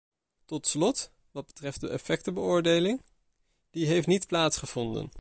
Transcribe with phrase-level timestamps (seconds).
[0.45, 3.01] Tot slot, wat betreft de effectbeoordeling,
[3.69, 5.09] die heeft niet plaatsgevonden.